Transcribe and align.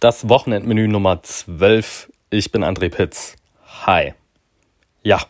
Das 0.00 0.30
Wochenendmenü 0.30 0.88
Nummer 0.88 1.22
12. 1.22 2.10
Ich 2.30 2.50
bin 2.50 2.64
André 2.64 2.88
Pitz. 2.88 3.36
Hi. 3.84 4.14
Ja, 5.02 5.20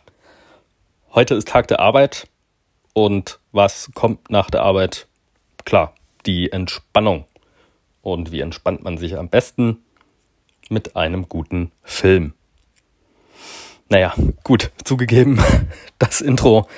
heute 1.13 1.35
ist 1.35 1.49
Tag 1.49 1.67
der 1.67 1.81
Arbeit. 1.81 2.29
Und 2.93 3.39
was 3.51 3.91
kommt 3.93 4.29
nach 4.29 4.49
der 4.49 4.63
Arbeit? 4.63 5.07
Klar, 5.65 5.93
die 6.25 6.53
Entspannung. 6.53 7.25
Und 8.01 8.31
wie 8.31 8.39
entspannt 8.39 8.81
man 8.81 8.97
sich 8.97 9.17
am 9.17 9.27
besten? 9.27 9.83
Mit 10.69 10.95
einem 10.95 11.27
guten 11.27 11.73
Film. 11.83 12.31
Naja, 13.89 14.13
gut, 14.45 14.71
zugegeben, 14.85 15.37
das 15.99 16.21
Intro 16.21 16.69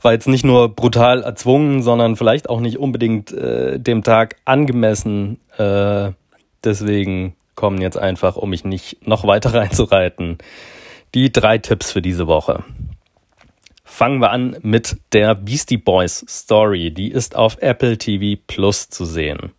war 0.00 0.12
jetzt 0.12 0.28
nicht 0.28 0.44
nur 0.44 0.68
brutal 0.68 1.24
erzwungen, 1.24 1.82
sondern 1.82 2.14
vielleicht 2.14 2.48
auch 2.48 2.60
nicht 2.60 2.78
unbedingt 2.78 3.32
äh, 3.32 3.80
dem 3.80 4.04
Tag 4.04 4.36
angemessen. 4.44 5.40
Äh, 5.58 6.12
deswegen 6.64 7.36
kommen 7.54 7.80
jetzt 7.80 7.98
einfach, 7.98 8.36
um 8.36 8.50
mich 8.50 8.64
nicht 8.64 9.06
noch 9.06 9.26
weiter 9.26 9.54
reinzureiten, 9.54 10.38
die 11.14 11.32
drei 11.32 11.58
Tipps 11.58 11.92
für 11.92 12.02
diese 12.02 12.26
Woche. 12.26 12.64
Fangen 13.84 14.20
wir 14.20 14.30
an 14.30 14.56
mit 14.62 14.96
der 15.12 15.34
Beastie 15.34 15.76
Boys 15.76 16.24
Story. 16.26 16.92
Die 16.92 17.10
ist 17.10 17.36
auf 17.36 17.58
Apple 17.60 17.98
TV 17.98 18.40
Plus 18.46 18.88
zu 18.88 19.04
sehen. 19.04 19.52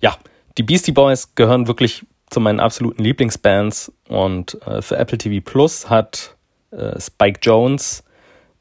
Ja, 0.00 0.16
die 0.56 0.62
Beastie 0.62 0.92
Boys 0.92 1.34
gehören 1.34 1.66
wirklich 1.66 2.06
zu 2.30 2.40
meinen 2.40 2.60
absoluten 2.60 3.02
Lieblingsbands 3.02 3.92
und 4.08 4.60
äh, 4.66 4.82
für 4.82 4.96
Apple 4.96 5.18
TV 5.18 5.44
Plus 5.44 5.90
hat 5.90 6.36
äh, 6.70 7.00
Spike 7.00 7.40
Jones, 7.42 8.04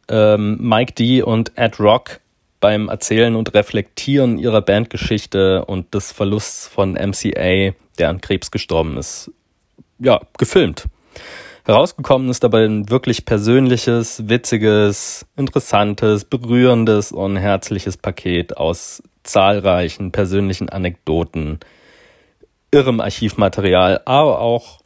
ähm, 0.08 0.58
Mike 0.60 0.94
D 0.94 1.22
und 1.22 1.56
Ed 1.56 1.80
Rock 1.80 2.20
beim 2.66 2.90
Erzählen 2.90 3.36
und 3.36 3.54
Reflektieren 3.54 4.40
ihrer 4.40 4.64
Bandgeschichte 4.64 5.64
und 5.66 5.94
des 5.94 6.12
Verlusts 6.12 6.68
von 6.68 6.94
MCA, 6.94 7.76
der 8.00 8.10
an 8.10 8.22
Krebs 8.22 8.50
gestorben 8.50 8.98
ist, 8.98 9.30
ja, 10.00 10.20
gefilmt. 10.40 10.86
Herausgekommen 11.66 12.28
ist 12.28 12.44
dabei 12.44 12.66
ein 12.66 12.90
wirklich 12.90 13.24
persönliches, 13.26 14.28
witziges, 14.30 15.28
interessantes, 15.36 16.26
berührendes 16.26 17.12
und 17.12 17.38
herzliches 17.38 17.98
Paket 17.98 18.58
aus 18.58 19.04
zahlreichen 19.22 20.12
persönlichen 20.12 20.68
Anekdoten, 20.70 21.60
irrem 22.72 23.00
Archivmaterial, 23.00 24.02
aber 24.06 24.40
auch 24.40 24.82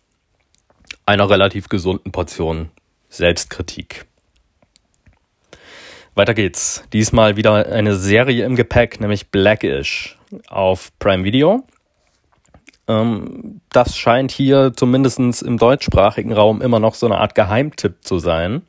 einer 1.05 1.29
relativ 1.29 1.69
gesunden 1.69 2.11
Portion 2.11 2.71
Selbstkritik. 3.07 4.05
Weiter 6.15 6.33
geht's. 6.33 6.83
Diesmal 6.91 7.37
wieder 7.37 7.67
eine 7.67 7.95
Serie 7.95 8.45
im 8.45 8.55
Gepäck, 8.55 8.99
nämlich 8.99 9.29
Blackish 9.29 10.17
auf 10.47 10.91
Prime 10.99 11.23
Video. 11.23 11.63
Ähm, 12.87 13.61
das 13.71 13.97
scheint 13.97 14.31
hier 14.31 14.73
zumindest 14.75 15.19
im 15.43 15.57
deutschsprachigen 15.57 16.33
Raum 16.33 16.61
immer 16.61 16.79
noch 16.79 16.95
so 16.95 17.05
eine 17.05 17.19
Art 17.19 17.35
Geheimtipp 17.35 17.97
zu 18.01 18.19
sein. 18.19 18.63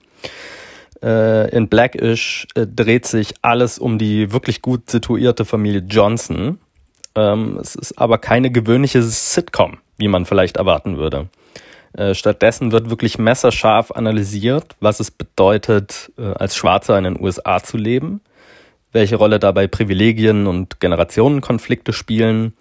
Äh, 1.02 1.50
in 1.56 1.68
Blackish 1.68 2.46
äh, 2.54 2.66
dreht 2.66 3.06
sich 3.06 3.34
alles 3.40 3.78
um 3.78 3.98
die 3.98 4.32
wirklich 4.32 4.60
gut 4.60 4.90
situierte 4.90 5.46
Familie 5.46 5.80
Johnson. 5.80 6.58
Ähm, 7.14 7.58
es 7.60 7.74
ist 7.74 7.98
aber 7.98 8.18
keine 8.18 8.50
gewöhnliche 8.50 9.02
Sitcom, 9.02 9.78
wie 9.96 10.08
man 10.08 10.26
vielleicht 10.26 10.58
erwarten 10.58 10.98
würde. 10.98 11.28
Äh, 11.92 12.14
stattdessen 12.14 12.70
wird 12.70 12.88
wirklich 12.88 13.18
messerscharf 13.18 13.90
analysiert, 13.90 14.76
was 14.80 15.00
es 15.00 15.10
bedeutet, 15.10 16.12
äh, 16.18 16.22
als 16.22 16.54
Schwarzer 16.54 16.96
in 16.96 17.04
den 17.04 17.20
USA 17.20 17.60
zu 17.62 17.76
leben, 17.76 18.20
welche 18.92 19.16
Rolle 19.16 19.38
dabei 19.40 19.66
Privilegien 19.66 20.46
und 20.46 20.78
Generationenkonflikte 20.78 21.92
spielen 21.92 22.54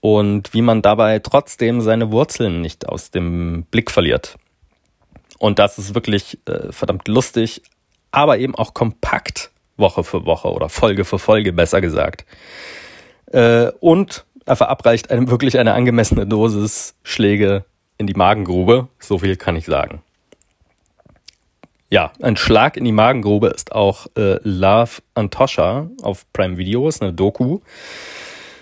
und 0.00 0.54
wie 0.54 0.62
man 0.62 0.80
dabei 0.80 1.18
trotzdem 1.18 1.82
seine 1.82 2.10
Wurzeln 2.10 2.62
nicht 2.62 2.88
aus 2.88 3.10
dem 3.10 3.64
Blick 3.70 3.90
verliert. 3.90 4.36
Und 5.38 5.58
das 5.58 5.78
ist 5.78 5.94
wirklich 5.94 6.38
äh, 6.46 6.72
verdammt 6.72 7.08
lustig, 7.08 7.62
aber 8.10 8.38
eben 8.38 8.54
auch 8.54 8.72
kompakt 8.72 9.50
Woche 9.76 10.02
für 10.02 10.24
Woche 10.24 10.48
oder 10.48 10.70
Folge 10.70 11.04
für 11.04 11.18
Folge 11.18 11.52
besser 11.52 11.82
gesagt. 11.82 12.24
Äh, 13.26 13.70
und 13.80 14.24
er 14.46 14.56
verabreicht 14.56 15.10
einem 15.10 15.28
wirklich 15.28 15.58
eine 15.58 15.74
angemessene 15.74 16.26
Dosis 16.26 16.94
Schläge 17.02 17.66
in 17.98 18.06
die 18.06 18.14
Magengrube, 18.14 18.88
so 18.98 19.18
viel 19.18 19.36
kann 19.36 19.56
ich 19.56 19.66
sagen. 19.66 20.02
Ja, 21.88 22.12
ein 22.20 22.36
Schlag 22.36 22.76
in 22.76 22.84
die 22.84 22.92
Magengrube 22.92 23.48
ist 23.48 23.72
auch 23.72 24.06
äh, 24.16 24.38
Love 24.42 25.02
Antosha 25.14 25.88
auf 26.02 26.30
Prime 26.32 26.56
Video, 26.56 26.88
ist 26.88 27.00
eine 27.00 27.12
Doku. 27.12 27.60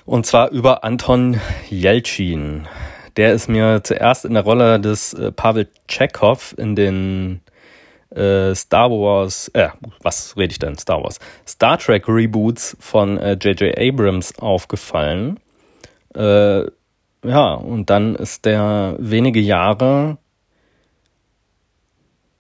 Und 0.04 0.26
zwar 0.26 0.50
über 0.50 0.84
Anton 0.84 1.40
Jeltsin. 1.70 2.68
Der 3.16 3.32
ist 3.32 3.48
mir 3.48 3.82
zuerst 3.82 4.26
in 4.26 4.34
der 4.34 4.42
Rolle 4.42 4.78
des 4.78 5.14
äh, 5.14 5.32
Pavel 5.32 5.68
Chekhov 5.88 6.54
in 6.58 6.76
den 6.76 7.40
äh, 8.10 8.54
Star 8.54 8.90
Wars, 8.90 9.48
äh, 9.54 9.68
was 10.02 10.36
rede 10.36 10.52
ich 10.52 10.58
denn? 10.58 10.76
Star 10.76 11.02
Wars. 11.02 11.18
Star 11.46 11.78
Trek 11.78 12.06
Reboots 12.06 12.76
von 12.78 13.16
J.J. 13.16 13.62
Äh, 13.62 13.88
Abrams 13.88 14.38
aufgefallen. 14.38 15.40
Äh, 16.14 16.64
ja, 17.24 17.54
und 17.54 17.90
dann 17.90 18.14
ist 18.14 18.44
der 18.44 18.96
wenige 18.98 19.40
Jahre 19.40 20.18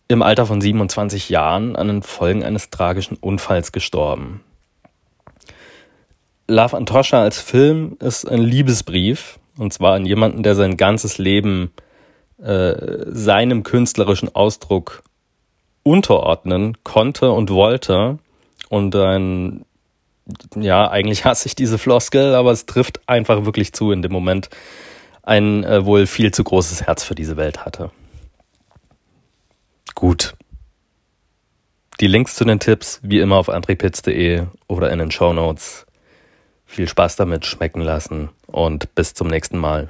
im 0.08 0.22
Alter 0.22 0.46
von 0.46 0.60
27 0.60 1.30
Jahren 1.30 1.76
an 1.76 1.88
den 1.88 2.02
Folgen 2.02 2.44
eines 2.44 2.70
tragischen 2.70 3.16
Unfalls 3.16 3.72
gestorben. 3.72 4.42
Love 6.46 6.76
Antosha 6.76 7.22
als 7.22 7.40
Film 7.40 7.96
ist 8.00 8.28
ein 8.28 8.42
Liebesbrief, 8.42 9.38
und 9.56 9.72
zwar 9.72 9.94
an 9.94 10.04
jemanden, 10.04 10.42
der 10.42 10.54
sein 10.54 10.76
ganzes 10.76 11.16
Leben 11.16 11.72
äh, 12.42 12.74
seinem 13.06 13.62
künstlerischen 13.62 14.34
Ausdruck 14.34 15.02
unterordnen 15.82 16.76
konnte 16.84 17.30
und 17.30 17.50
wollte 17.50 18.18
und 18.68 18.94
ein 18.96 19.64
ja, 20.56 20.90
eigentlich 20.90 21.24
hasse 21.24 21.46
ich 21.46 21.54
diese 21.54 21.78
Floskel, 21.78 22.34
aber 22.34 22.52
es 22.52 22.66
trifft 22.66 23.00
einfach 23.08 23.44
wirklich 23.44 23.72
zu 23.72 23.92
in 23.92 24.02
dem 24.02 24.12
Moment, 24.12 24.50
ein 25.22 25.64
äh, 25.64 25.84
wohl 25.84 26.06
viel 26.06 26.32
zu 26.32 26.44
großes 26.44 26.86
Herz 26.86 27.02
für 27.04 27.14
diese 27.14 27.36
Welt 27.36 27.64
hatte. 27.64 27.90
Gut. 29.94 30.34
Die 32.00 32.08
Links 32.08 32.34
zu 32.34 32.44
den 32.44 32.58
Tipps 32.58 33.00
wie 33.02 33.20
immer 33.20 33.36
auf 33.36 33.48
andrepitz.de 33.48 34.46
oder 34.66 34.90
in 34.90 34.98
den 34.98 35.10
Show 35.10 35.32
Notes. 35.32 35.86
Viel 36.66 36.88
Spaß 36.88 37.16
damit 37.16 37.46
schmecken 37.46 37.80
lassen 37.80 38.30
und 38.46 38.94
bis 38.94 39.14
zum 39.14 39.28
nächsten 39.28 39.58
Mal. 39.58 39.88